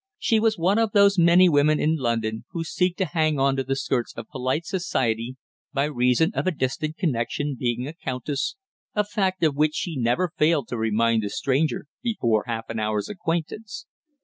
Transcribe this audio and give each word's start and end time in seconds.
She 0.17 0.39
was 0.39 0.57
one 0.57 0.79
of 0.79 0.93
those 0.93 1.19
many 1.19 1.47
women 1.47 1.79
in 1.79 1.95
London 1.97 2.43
who 2.53 2.63
seek 2.63 2.97
to 2.97 3.05
hang 3.05 3.37
on 3.37 3.55
to 3.57 3.63
the 3.63 3.75
skirts 3.75 4.13
of 4.15 4.29
polite 4.29 4.65
society 4.65 5.35
by 5.73 5.83
reason 5.83 6.31
of 6.33 6.47
a 6.47 6.51
distant 6.51 6.97
connexion 6.97 7.53
being 7.55 7.87
a 7.87 7.93
countess 7.93 8.55
a 8.95 9.03
fact 9.03 9.43
of 9.43 9.55
which 9.55 9.75
she 9.75 9.95
never 9.95 10.31
failed 10.35 10.67
to 10.69 10.75
remind 10.79 11.21
the 11.21 11.29
stranger 11.29 11.85
before 12.01 12.45
half 12.47 12.67
an 12.71 12.79
hour's 12.79 13.09
acquaintance. 13.09 13.85